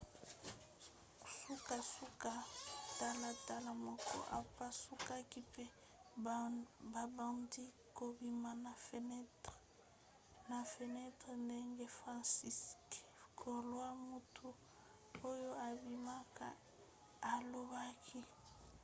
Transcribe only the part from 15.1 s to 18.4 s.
oyo abikaki alobaki